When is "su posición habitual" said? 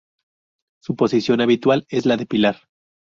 0.81-1.85